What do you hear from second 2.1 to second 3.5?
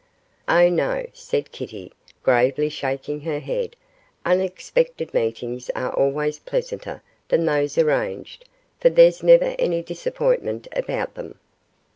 gravely shaking her